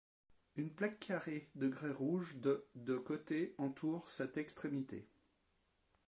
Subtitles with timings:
[0.55, 5.07] Une plaque carrée de grès rouge de de côté entoure cette extrémité.